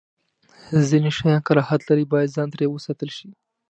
ځینې 0.89 1.09
شیان 1.17 1.39
کراهت 1.47 1.81
لري، 1.89 2.05
باید 2.13 2.33
ځان 2.35 2.47
ترې 2.53 2.65
وساتل 2.69 3.09
شی. 3.17 3.29